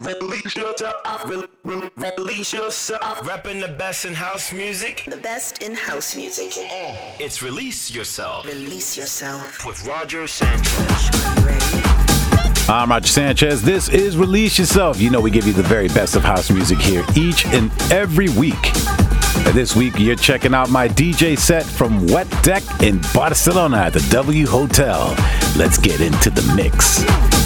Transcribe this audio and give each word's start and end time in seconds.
Release 0.00 0.54
yourself, 0.56 1.24
release 1.64 2.52
yourself. 2.52 3.26
Rapping 3.26 3.60
the 3.60 3.68
best 3.68 4.04
in 4.04 4.14
house 4.14 4.52
music. 4.52 5.04
The 5.08 5.16
best 5.16 5.62
in 5.62 5.74
house 5.74 6.14
music. 6.14 6.52
It's 7.18 7.42
Release 7.42 7.90
Yourself 7.90 8.46
Release 8.46 8.96
yourself. 8.96 9.66
with 9.66 9.84
Roger 9.86 10.26
Sanchez. 10.26 11.10
You? 11.74 12.72
I'm 12.72 12.90
Roger 12.90 13.08
Sanchez. 13.08 13.62
This 13.62 13.88
is 13.88 14.16
Release 14.16 14.58
Yourself. 14.58 15.00
You 15.00 15.10
know, 15.10 15.20
we 15.20 15.30
give 15.30 15.46
you 15.46 15.52
the 15.52 15.62
very 15.62 15.88
best 15.88 16.14
of 16.16 16.22
house 16.22 16.50
music 16.50 16.78
here 16.78 17.04
each 17.16 17.44
and 17.46 17.70
every 17.90 18.28
week. 18.30 18.72
This 19.52 19.76
week, 19.76 19.94
you're 19.98 20.16
checking 20.16 20.52
out 20.52 20.70
my 20.70 20.88
DJ 20.88 21.38
set 21.38 21.64
from 21.64 22.06
Wet 22.08 22.28
Deck 22.42 22.62
in 22.82 23.00
Barcelona 23.14 23.76
at 23.76 23.92
the 23.92 24.04
W 24.10 24.46
Hotel. 24.46 25.14
Let's 25.56 25.78
get 25.78 26.00
into 26.00 26.30
the 26.30 26.42
mix. 26.56 27.43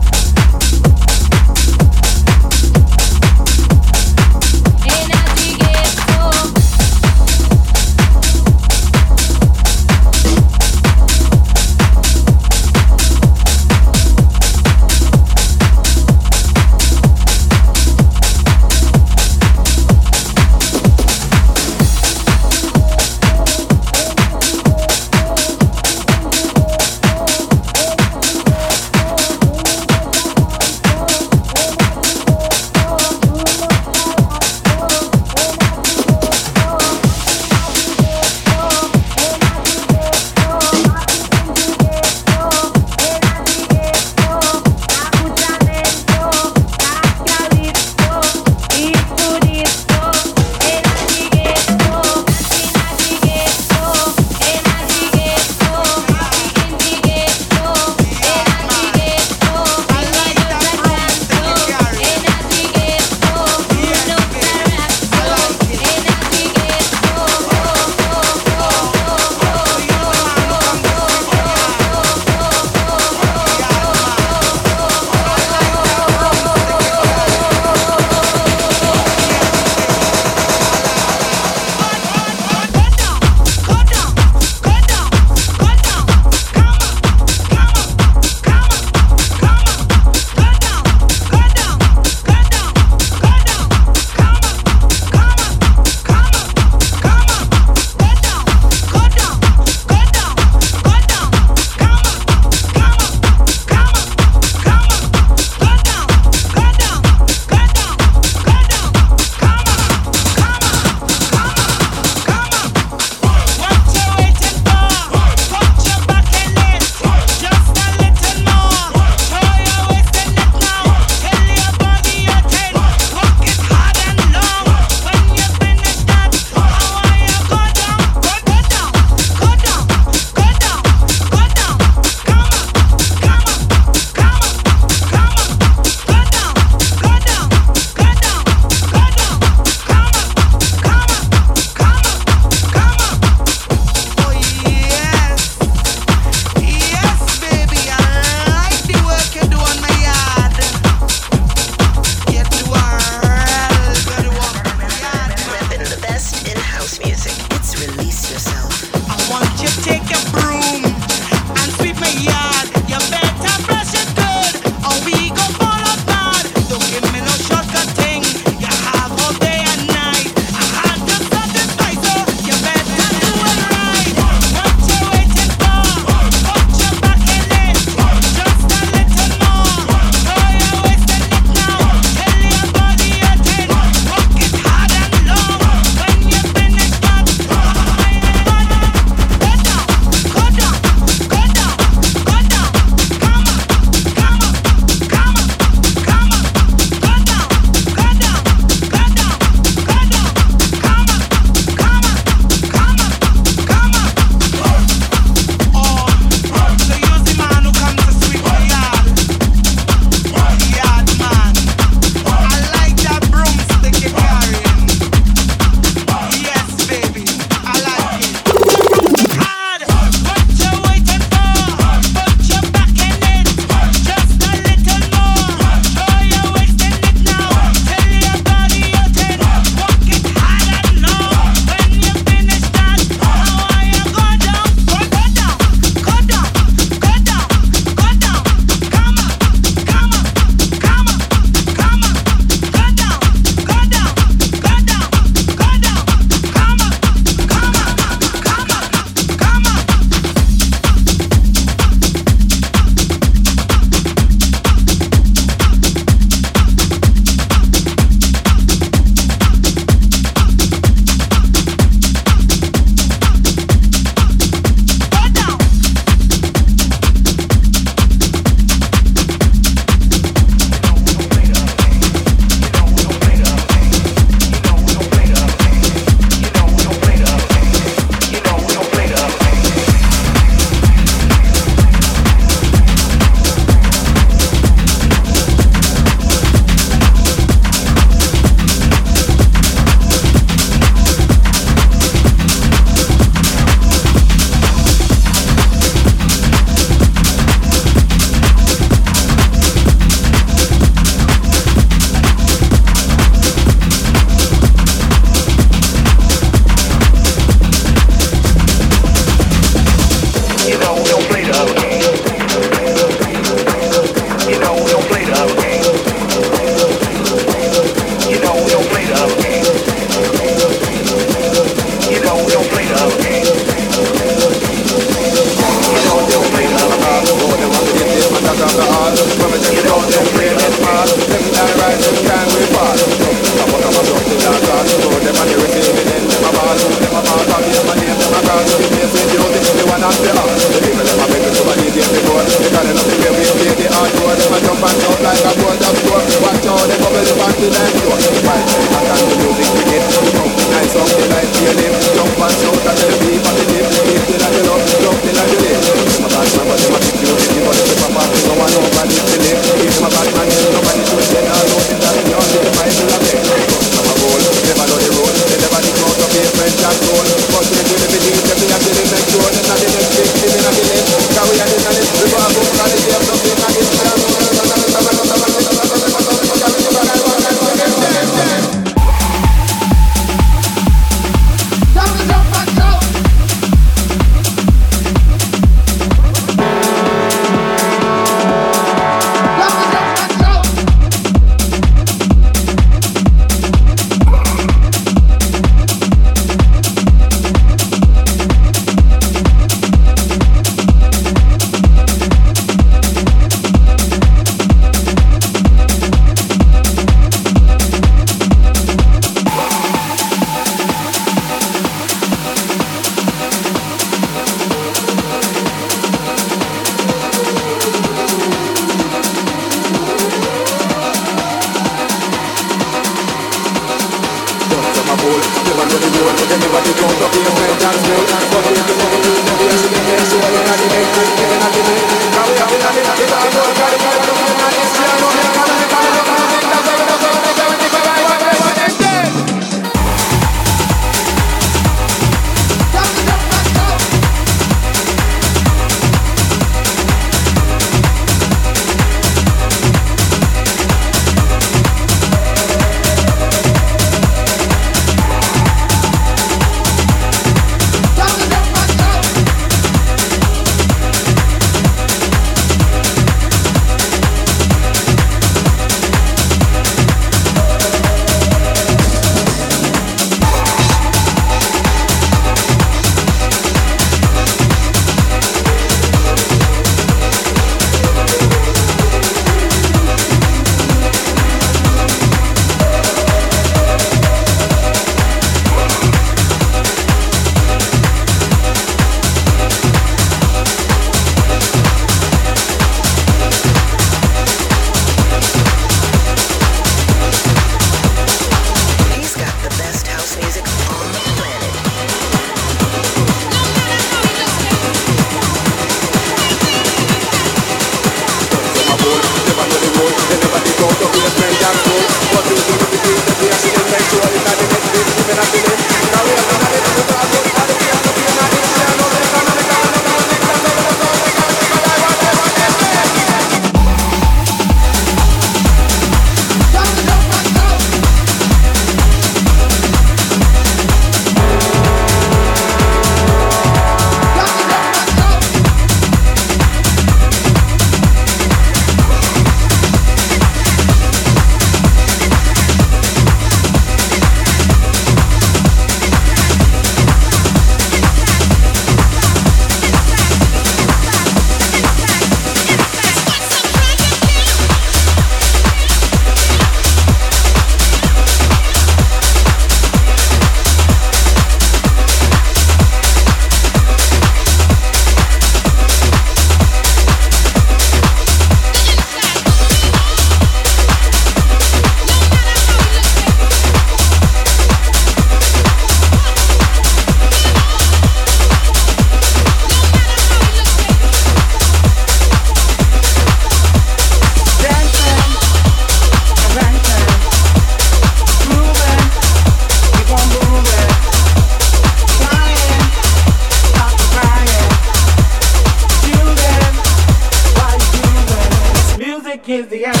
Is 599.50 599.66
the 599.66 599.84
answer. 599.84 600.00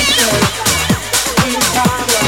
to 2.06 2.19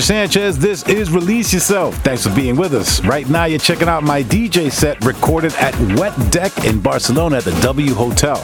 Sanchez. 0.00 0.58
This 0.58 0.86
is 0.88 1.10
Release 1.10 1.52
Yourself. 1.52 1.94
Thanks 1.96 2.26
for 2.26 2.34
being 2.34 2.56
with 2.56 2.74
us. 2.74 3.04
Right 3.04 3.28
now, 3.28 3.46
you're 3.46 3.58
checking 3.58 3.88
out 3.88 4.02
my 4.02 4.22
DJ 4.22 4.70
set 4.70 5.04
recorded 5.04 5.52
at 5.54 5.76
Wet 5.98 6.14
Deck 6.30 6.64
in 6.64 6.80
Barcelona 6.80 7.38
at 7.38 7.44
the 7.44 7.58
W 7.60 7.92
Hotel. 7.94 8.40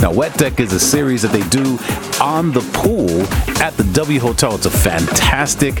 Now, 0.00 0.12
Wet 0.12 0.36
Deck 0.36 0.60
is 0.60 0.72
a 0.72 0.80
series 0.80 1.22
that 1.22 1.30
they 1.32 1.46
do 1.50 1.78
on 2.20 2.52
the 2.52 2.60
pool 2.72 3.10
at 3.62 3.74
the 3.74 3.84
W 3.92 4.18
Hotel. 4.18 4.54
It's 4.54 4.66
a 4.66 4.70
fantastic 4.70 5.76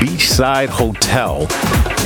beachside 0.00 0.68
hotel 0.68 1.46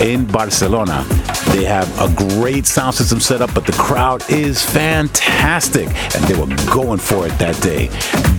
in 0.00 0.26
Barcelona. 0.26 1.04
They 1.52 1.64
have 1.64 1.88
a 2.00 2.12
great 2.36 2.66
sound 2.66 2.94
system 2.94 3.20
set 3.20 3.40
up, 3.40 3.54
but 3.54 3.66
the 3.66 3.72
crowd 3.72 4.28
is 4.30 4.64
fantastic, 4.64 5.86
and 5.86 6.24
they 6.24 6.34
were 6.34 6.54
going 6.72 6.98
for 6.98 7.26
it 7.26 7.38
that 7.38 7.60
day. 7.62 7.86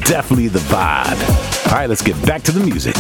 Definitely 0.06 0.50
the 0.50 0.60
vibe. 0.60 1.68
All 1.68 1.80
right, 1.80 1.88
let's 1.88 2.02
get 2.02 2.20
back 2.26 2.42
to 2.44 2.52
the 2.52 2.60
music. 2.60 2.96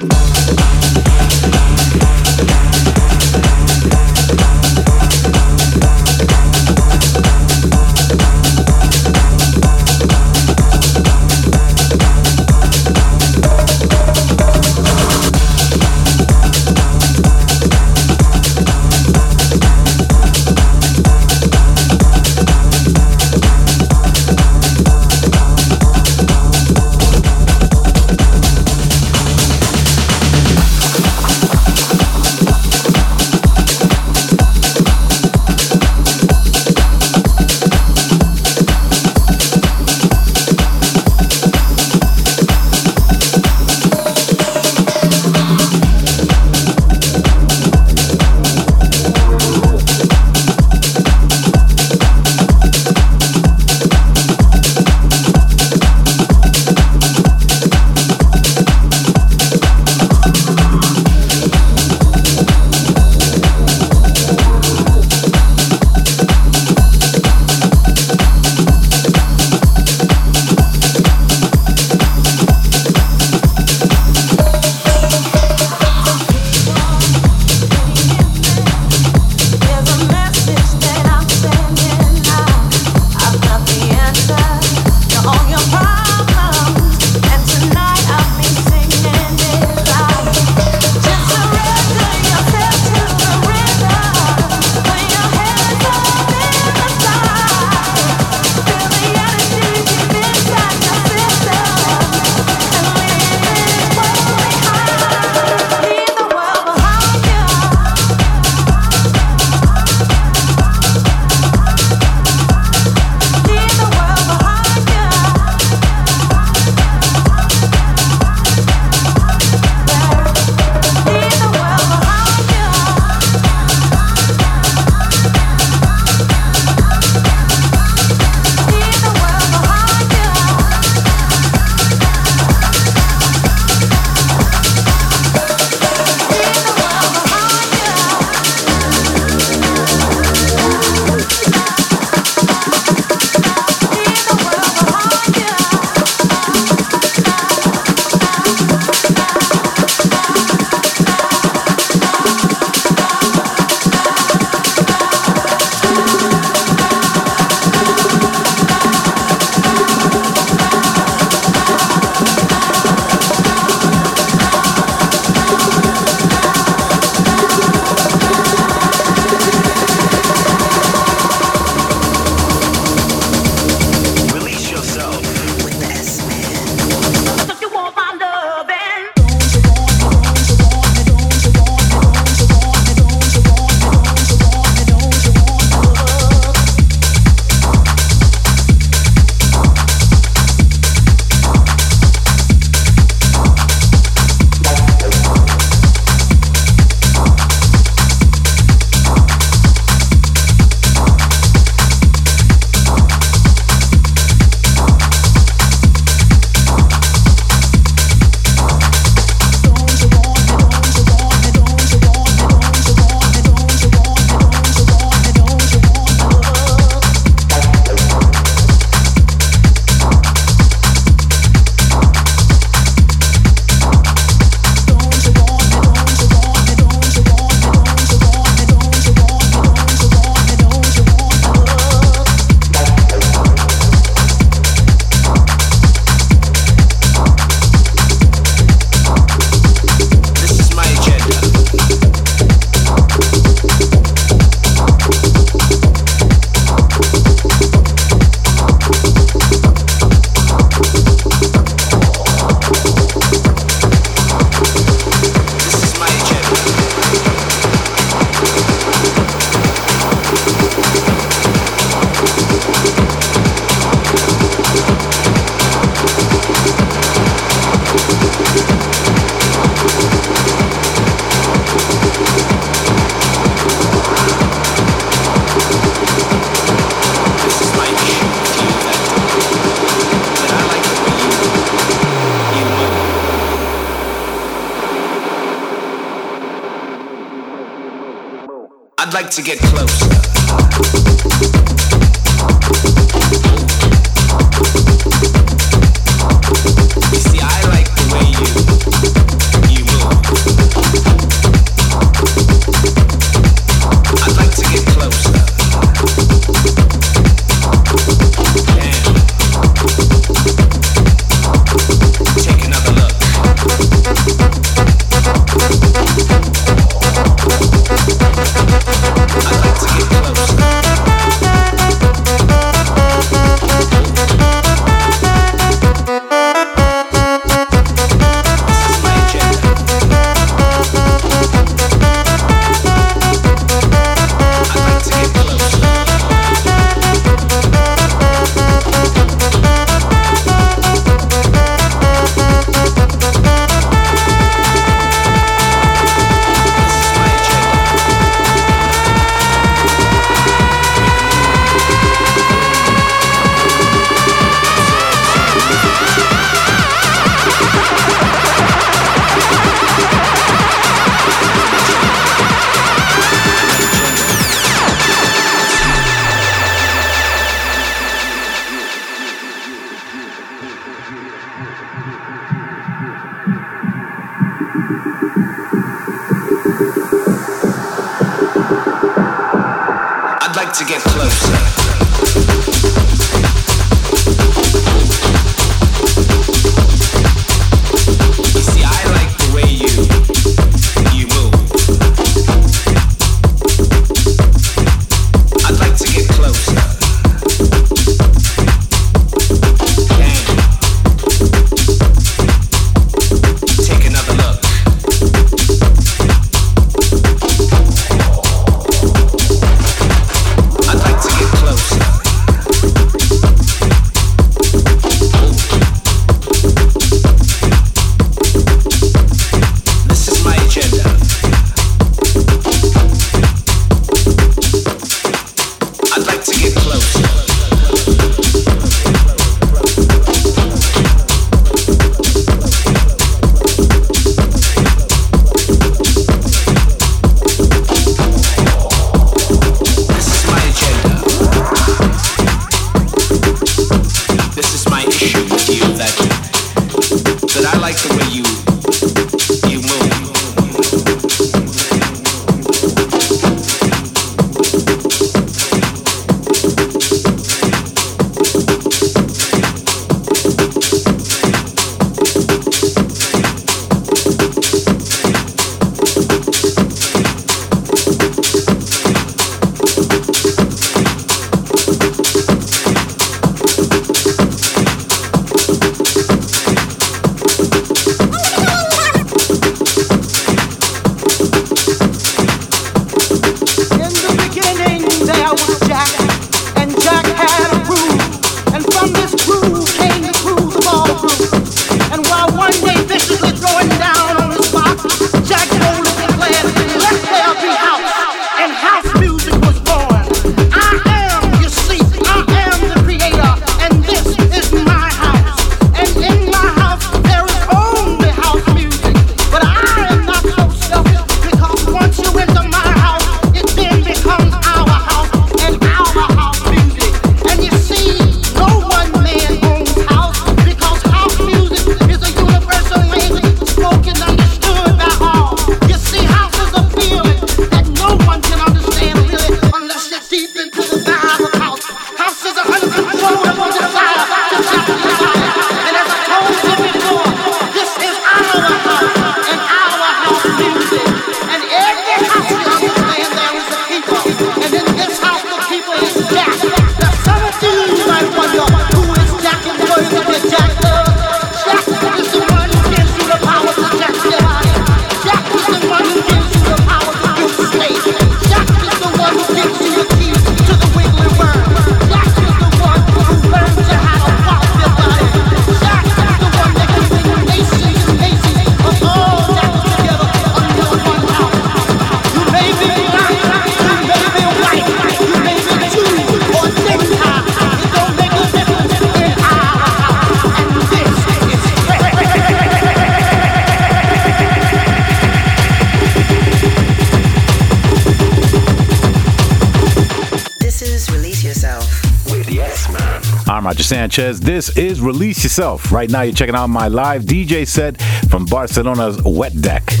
Sanchez. 594.11 594.41
This 594.41 594.77
is 594.77 594.99
Release 594.99 595.41
Yourself. 595.41 595.89
Right 595.89 596.09
now, 596.09 596.23
you're 596.23 596.33
checking 596.33 596.53
out 596.53 596.67
my 596.67 596.89
live 596.89 597.23
DJ 597.23 597.65
set 597.65 598.01
from 598.29 598.45
Barcelona's 598.45 599.23
Wet 599.23 599.61
Deck. 599.61 600.00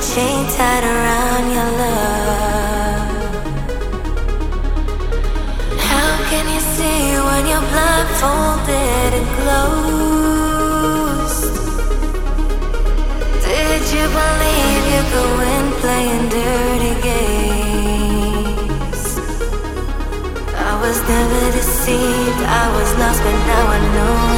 chain 0.00 0.46
tied 0.56 0.84
around 0.84 1.50
your 1.56 1.70
love. 1.82 3.08
How 5.90 6.12
can 6.30 6.46
you 6.54 6.60
see 6.76 7.18
when 7.26 7.42
you're 7.50 7.66
blindfolded 7.72 9.10
and 9.18 9.28
closed? 9.38 10.38
Did 13.42 13.82
you 13.94 14.06
believe 14.18 14.82
you 14.94 15.02
could 15.10 15.32
win 15.40 15.64
playing 15.82 16.26
dirty 16.28 16.94
games? 17.10 19.02
I 20.54 20.72
was 20.82 20.98
never 21.12 21.42
deceived, 21.58 22.40
I 22.62 22.64
was 22.76 22.90
lost, 23.00 23.20
but 23.24 23.36
now 23.50 23.64
I 23.76 23.78
know. 23.94 24.37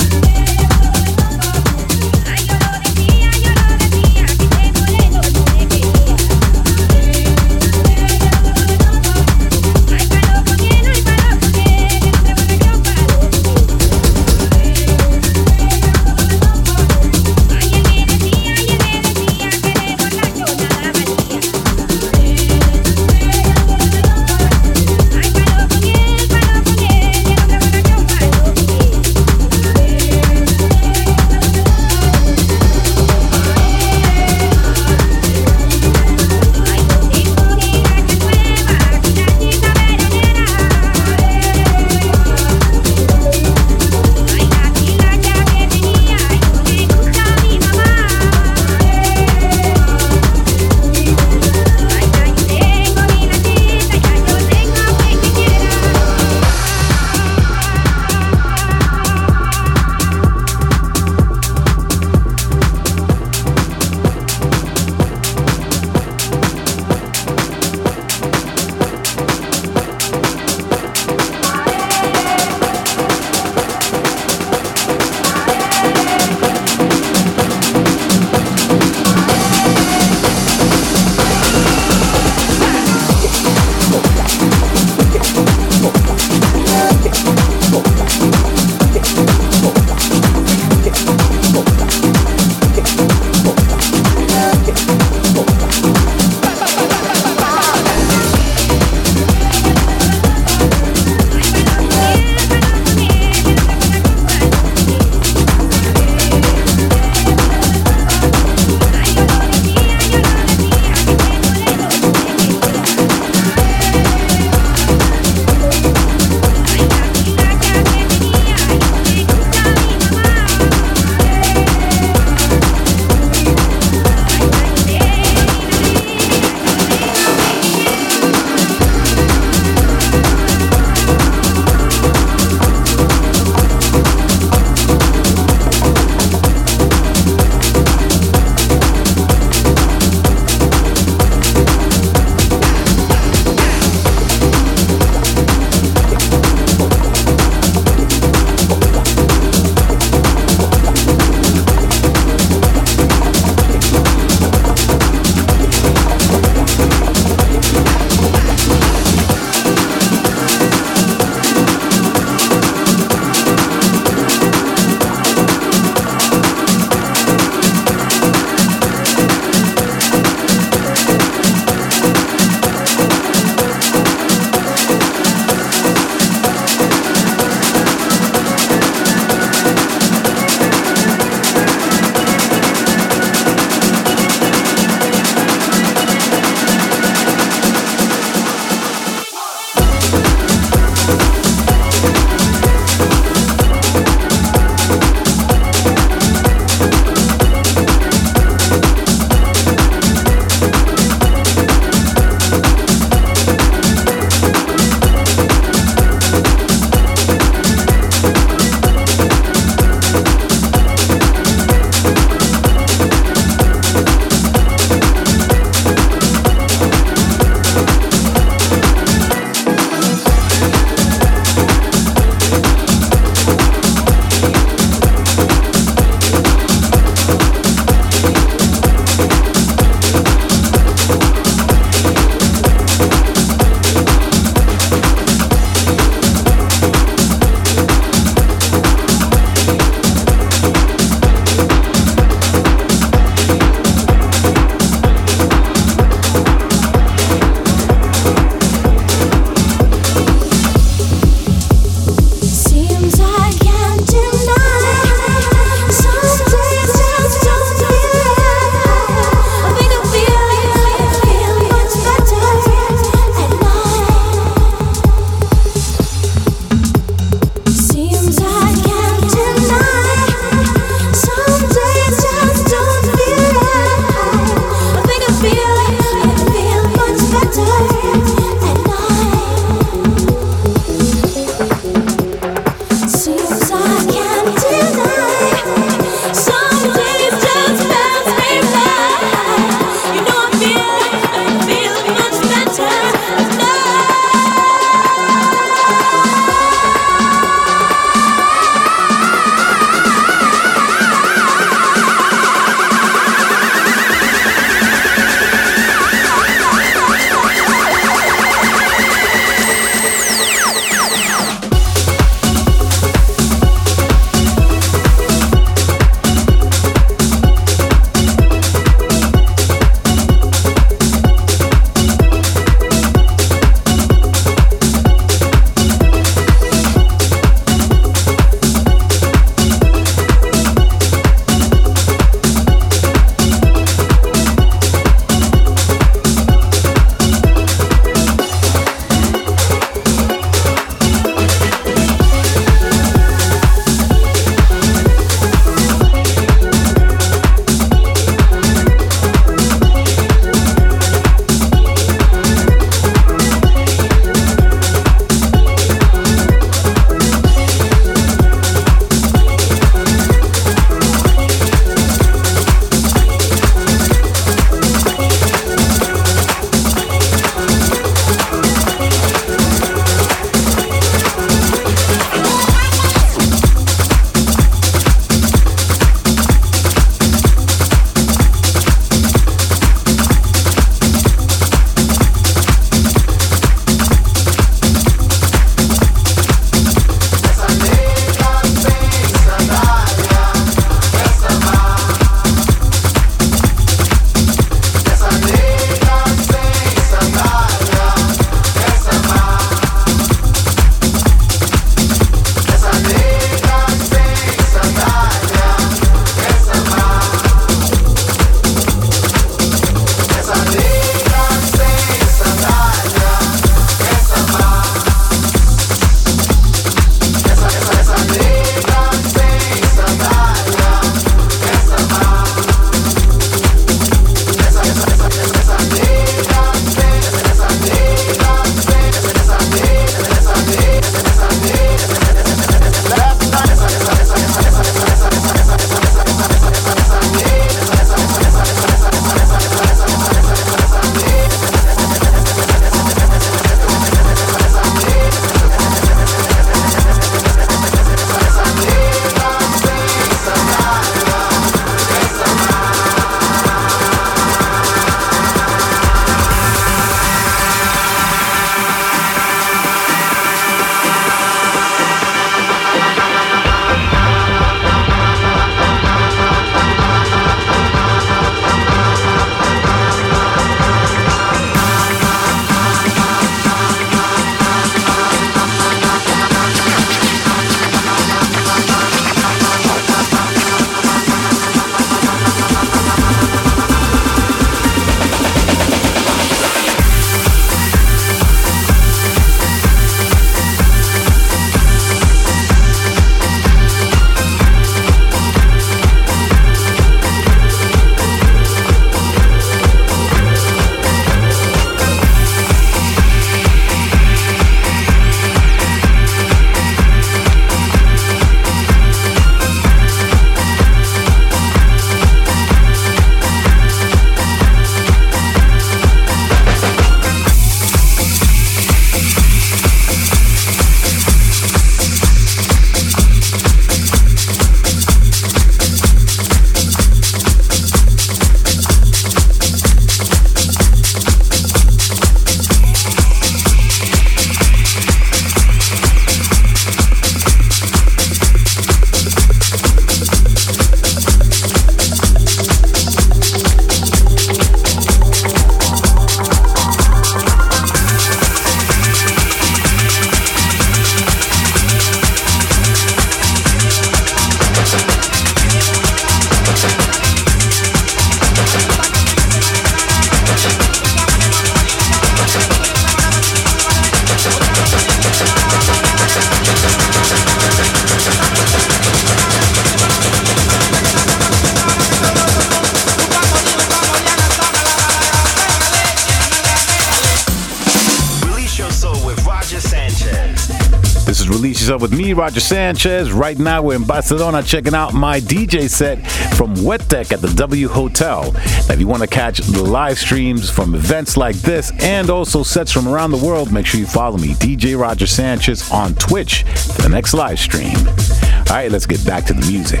Roger 582.48 582.60
Sanchez. 582.60 583.30
Right 583.30 583.58
now, 583.58 583.82
we're 583.82 583.96
in 583.96 584.04
Barcelona 584.04 584.62
checking 584.62 584.94
out 584.94 585.12
my 585.12 585.38
DJ 585.38 585.86
set 585.90 586.26
from 586.56 586.82
Wet 586.82 587.06
Deck 587.06 587.30
at 587.30 587.42
the 587.42 587.52
W 587.52 587.88
Hotel. 587.88 588.50
Now, 588.52 588.94
if 588.94 588.98
you 588.98 589.06
want 589.06 589.20
to 589.20 589.28
catch 589.28 589.58
the 589.58 589.82
live 589.82 590.16
streams 590.16 590.70
from 590.70 590.94
events 590.94 591.36
like 591.36 591.56
this 591.56 591.92
and 592.00 592.30
also 592.30 592.62
sets 592.62 592.90
from 592.90 593.06
around 593.06 593.32
the 593.32 593.36
world, 593.36 593.70
make 593.70 593.84
sure 593.84 594.00
you 594.00 594.06
follow 594.06 594.38
me, 594.38 594.54
DJ 594.54 594.98
Roger 594.98 595.26
Sanchez, 595.26 595.92
on 595.92 596.14
Twitch 596.14 596.62
for 596.62 597.02
the 597.02 597.10
next 597.10 597.34
live 597.34 597.58
stream. 597.58 597.98
All 597.98 598.76
right, 598.76 598.90
let's 598.90 599.04
get 599.04 599.22
back 599.26 599.44
to 599.44 599.52
the 599.52 599.66
music. 599.66 600.00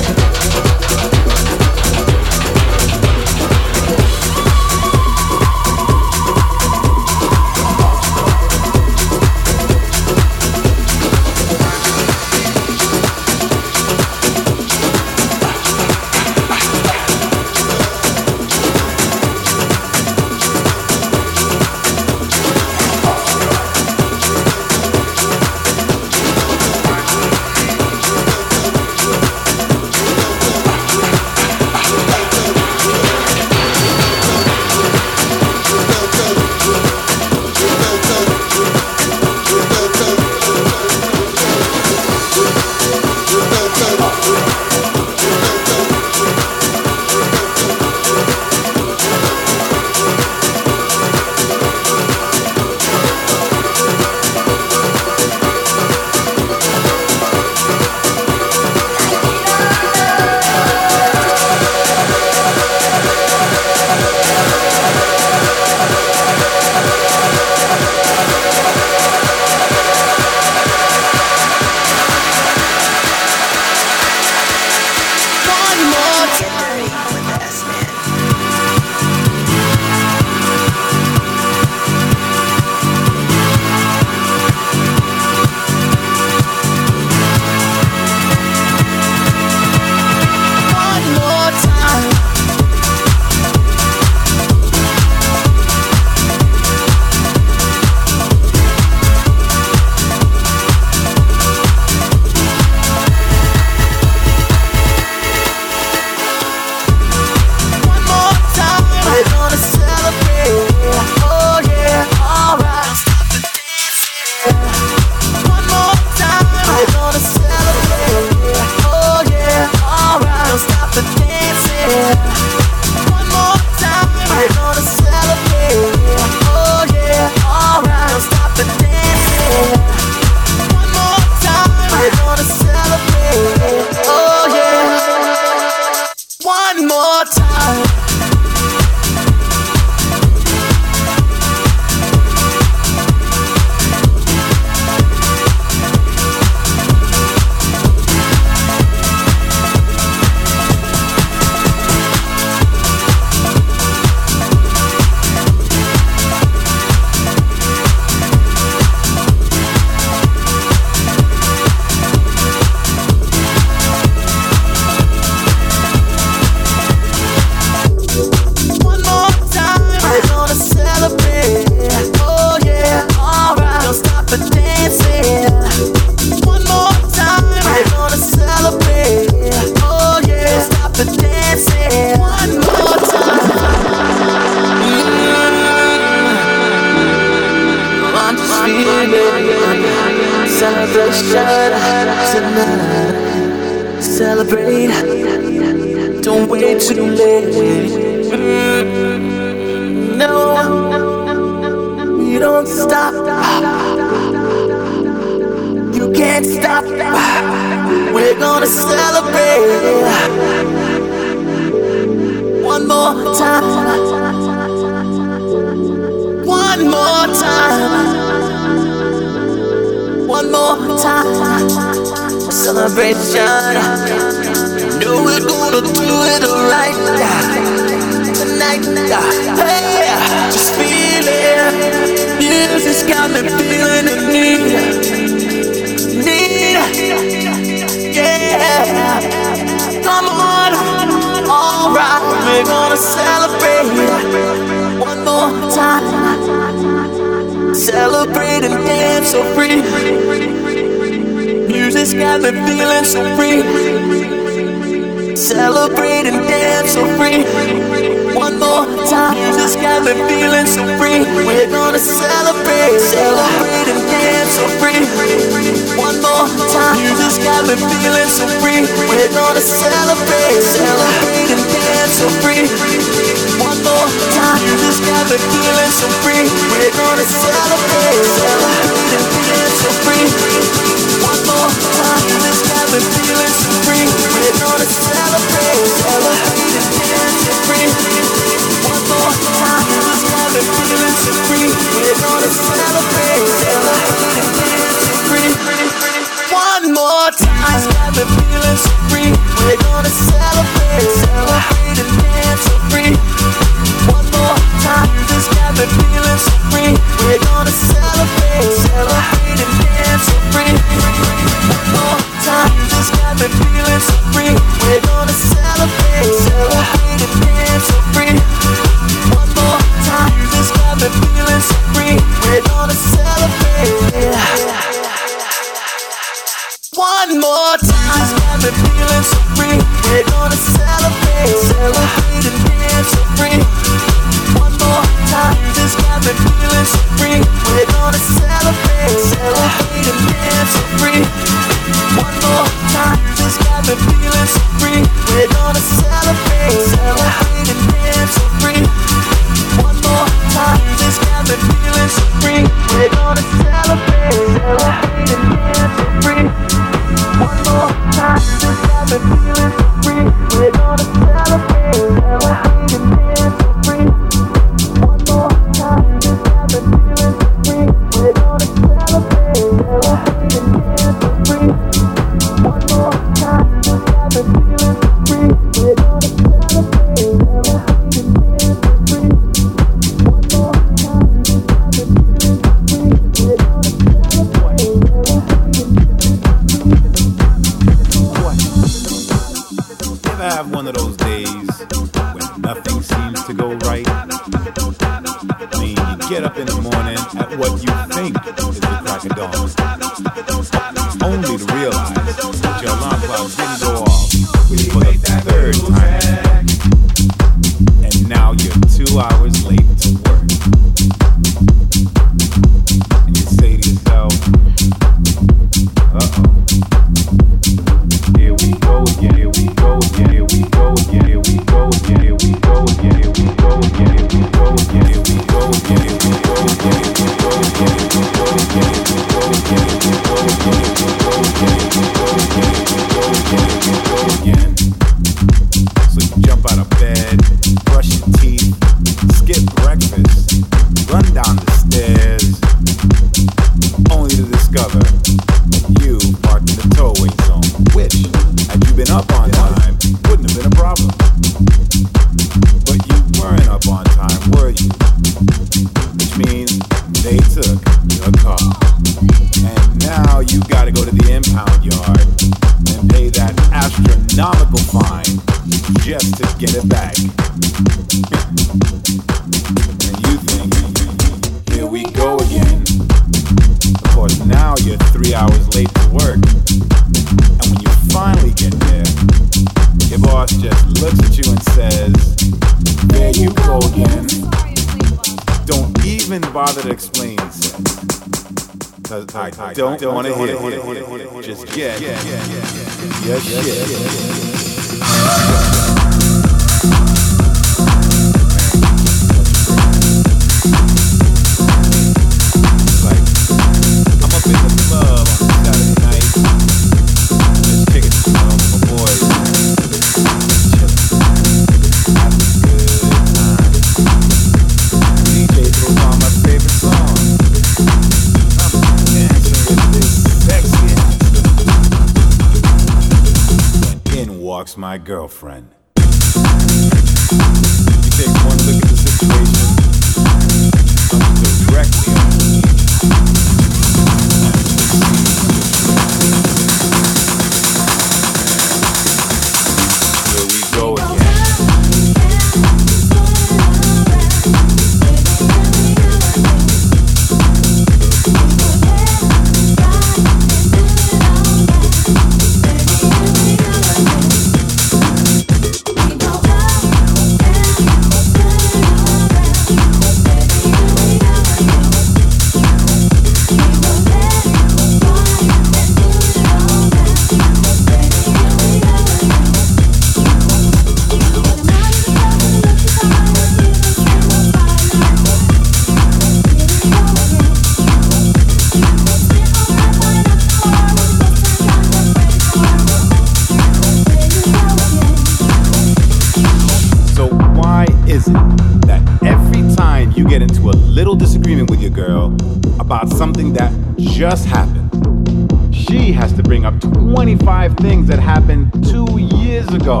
Little 591.16 591.26
disagreement 591.26 591.70
with 591.70 591.80
your 591.80 591.90
girl 591.90 592.36
about 592.78 593.08
something 593.08 593.52
that 593.52 593.72
just 593.96 594.44
happened, 594.46 595.74
she 595.74 596.12
has 596.12 596.32
to 596.32 596.42
bring 596.42 596.64
up 596.64 596.78
25 596.80 597.76
things 597.76 598.06
that 598.08 598.18
happened 598.18 598.70
two 598.84 599.06
years 599.18 599.66
ago 599.68 600.00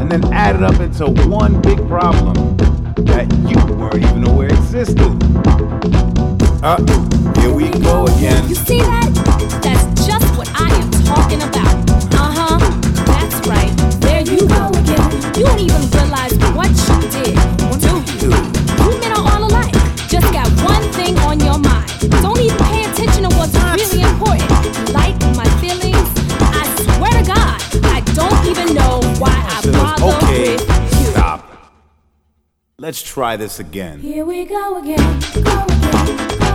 and 0.00 0.10
then 0.10 0.24
add 0.32 0.56
it 0.56 0.62
up 0.62 0.80
into 0.80 1.06
one 1.28 1.60
big 1.60 1.78
problem 1.88 2.56
that 3.04 3.26
you 3.48 3.56
weren't 3.76 3.96
even 3.96 4.26
aware 4.26 4.48
existed? 4.48 4.98
Uh, 6.62 6.78
here 7.40 7.52
we 7.52 7.68
go 7.82 8.04
again. 8.06 8.48
You 8.48 8.54
see 8.54 8.80
that? 8.80 9.10
That's 9.62 10.06
just 10.06 10.36
what 10.38 10.48
I 10.54 10.72
am 10.74 10.90
talking 11.04 11.42
about. 11.42 11.74
Uh 12.14 12.32
huh. 12.38 12.58
That's 13.04 13.46
right. 13.46 13.72
There 14.00 14.20
you 14.22 14.48
go 14.48 14.68
again. 14.68 15.10
You 15.36 15.44
don't 15.44 15.60
even 15.60 15.90
realize 15.90 16.36
what 16.56 16.70
you 16.70 17.10
did, 17.10 17.80
do 17.80 18.26
you? 18.26 18.57
Bother 30.38 30.54
Okay, 30.54 30.82
with 30.82 31.00
you. 31.00 31.06
stop. 31.06 31.72
Let's 32.78 33.02
try 33.02 33.36
this 33.36 33.58
again. 33.58 34.00
Here 34.00 34.24
we 34.24 34.44
go 34.44 34.78
again. 34.78 35.20
Go 35.42 35.64
again. 35.64 36.47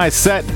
My 0.00 0.08
set 0.08 0.46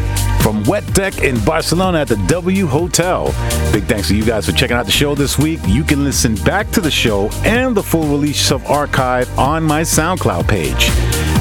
from 0.42 0.64
Wet 0.64 0.86
Deck 0.94 1.18
in 1.18 1.38
Barcelona 1.44 1.98
at 1.98 2.08
the 2.08 2.16
W 2.28 2.66
Hotel. 2.66 3.26
Big 3.74 3.84
thanks 3.84 4.08
to 4.08 4.16
you 4.16 4.24
guys 4.24 4.46
for 4.46 4.52
checking 4.52 4.74
out 4.74 4.86
the 4.86 4.90
show 4.90 5.14
this 5.14 5.38
week. 5.38 5.60
You 5.66 5.84
can 5.84 6.02
listen 6.02 6.34
back 6.36 6.70
to 6.70 6.80
the 6.80 6.90
show 6.90 7.28
and 7.44 7.76
the 7.76 7.82
full 7.82 8.04
release 8.04 8.50
of 8.50 8.64
archive 8.64 9.28
on 9.38 9.62
my 9.62 9.82
SoundCloud 9.82 10.48
page. 10.48 10.88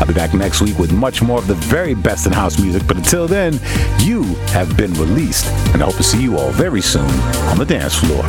I'll 0.01 0.05
be 0.05 0.13
back 0.13 0.33
next 0.33 0.59
week 0.59 0.77
with 0.77 0.91
much 0.91 1.21
more 1.21 1.37
of 1.37 1.47
the 1.47 1.53
very 1.53 1.93
best 1.93 2.27
in 2.27 2.33
house 2.33 2.59
music. 2.59 2.85
But 2.85 2.97
until 2.97 3.25
then, 3.25 3.53
you 3.99 4.23
have 4.51 4.75
been 4.75 4.93
released, 4.95 5.45
and 5.73 5.81
I 5.81 5.85
hope 5.85 5.95
to 5.95 6.03
see 6.03 6.21
you 6.21 6.37
all 6.37 6.51
very 6.51 6.81
soon 6.81 7.09
on 7.51 7.57
the 7.57 7.65
dance 7.65 7.95
floor. 7.95 8.23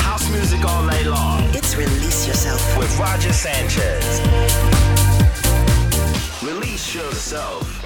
House 0.00 0.30
music 0.30 0.62
all 0.66 0.82
night 0.82 1.06
long 1.06 1.44
It's 1.54 1.74
Release 1.74 2.26
Yourself. 2.26 2.76
with 2.76 2.98
Roger 2.98 3.32
Sanchez. 3.32 4.20
Release 6.42 6.94
yourself. 6.94 7.79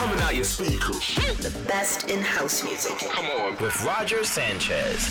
Coming 0.00 0.20
out 0.22 0.34
your 0.34 0.44
speakers. 0.44 1.14
The 1.36 1.52
best 1.68 2.08
in 2.08 2.22
house 2.22 2.64
music. 2.64 2.98
Come 3.10 3.26
on. 3.26 3.62
With 3.62 3.84
Roger 3.84 4.24
Sanchez. 4.24 5.10